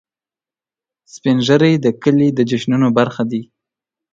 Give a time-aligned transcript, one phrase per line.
[1.13, 3.41] سپین ږیری د کلي د جشنونو برخه دي